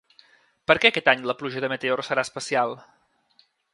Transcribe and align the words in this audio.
Perquè 0.71 0.91
aquest 0.93 1.11
any 1.13 1.21
la 1.31 1.35
pluja 1.41 1.63
de 1.65 1.69
meteors 1.73 2.09
serà 2.13 2.25
especial? 2.29 2.75